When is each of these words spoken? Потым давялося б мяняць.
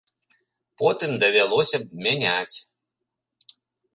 Потым 0.81 1.11
давялося 1.25 1.77
б 1.83 2.01
мяняць. 2.07 2.57